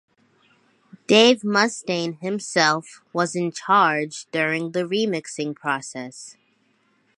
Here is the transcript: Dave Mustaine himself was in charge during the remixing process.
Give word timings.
Dave 1.05 1.41
Mustaine 1.43 2.19
himself 2.21 3.03
was 3.13 3.35
in 3.35 3.51
charge 3.51 4.25
during 4.31 4.71
the 4.71 4.79
remixing 4.83 5.55
process. 5.55 6.37